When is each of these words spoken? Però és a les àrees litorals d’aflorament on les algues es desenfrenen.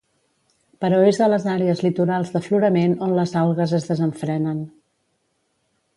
Però 0.85 1.01
és 1.09 1.19
a 1.25 1.27
les 1.33 1.45
àrees 1.51 1.83
litorals 1.87 2.33
d’aflorament 2.37 2.95
on 3.09 3.15
les 3.19 3.37
algues 3.43 3.75
es 3.81 3.89
desenfrenen. 3.93 4.69